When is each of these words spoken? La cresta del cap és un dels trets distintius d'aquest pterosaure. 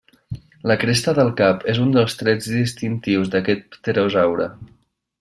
La 0.71 0.77
cresta 0.83 1.13
del 1.19 1.29
cap 1.41 1.67
és 1.75 1.83
un 1.85 1.93
dels 1.97 2.17
trets 2.23 2.49
distintius 2.57 3.33
d'aquest 3.37 3.67
pterosaure. 3.81 4.53